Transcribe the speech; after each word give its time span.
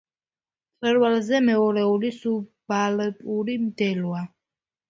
მწვერვალზე 0.77 1.41
მეორეული 1.49 2.11
სუბალპური 2.21 3.59
მდელოა. 3.67 4.27